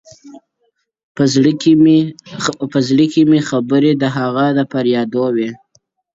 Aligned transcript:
په 2.73 2.83
زړه 2.85 3.01
کي 3.13 3.17
مي 3.29 3.39
خبري 3.49 3.91
د 3.97 4.03
هغې 4.17 4.47
د 4.57 4.59
فريادي 4.71 5.25
وې 5.35 5.49